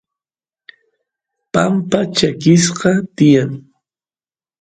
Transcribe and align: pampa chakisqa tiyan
pampa 1.53 1.99
chakisqa 2.15 2.91
tiyan 3.15 3.51